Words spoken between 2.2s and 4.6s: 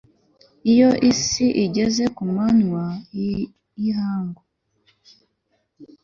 manywa y'ihangu